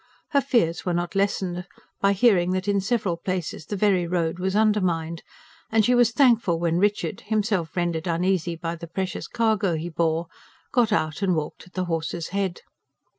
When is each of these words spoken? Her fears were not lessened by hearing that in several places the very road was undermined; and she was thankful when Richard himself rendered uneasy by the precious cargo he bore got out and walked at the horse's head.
Her 0.31 0.41
fears 0.41 0.83
were 0.83 0.95
not 0.95 1.13
lessened 1.13 1.67
by 1.99 2.13
hearing 2.13 2.53
that 2.53 2.67
in 2.67 2.81
several 2.81 3.17
places 3.17 3.67
the 3.67 3.75
very 3.75 4.07
road 4.07 4.39
was 4.39 4.55
undermined; 4.55 5.21
and 5.71 5.85
she 5.85 5.93
was 5.93 6.09
thankful 6.11 6.57
when 6.59 6.77
Richard 6.79 7.21
himself 7.27 7.77
rendered 7.77 8.07
uneasy 8.07 8.55
by 8.55 8.75
the 8.77 8.87
precious 8.87 9.27
cargo 9.27 9.75
he 9.75 9.89
bore 9.89 10.25
got 10.71 10.91
out 10.91 11.21
and 11.21 11.35
walked 11.35 11.67
at 11.67 11.73
the 11.73 11.85
horse's 11.85 12.29
head. 12.29 12.61